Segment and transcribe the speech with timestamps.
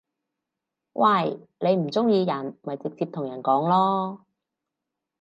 [0.93, 1.47] 喂！
[1.59, 4.21] 你唔中意人咪直接同人講囉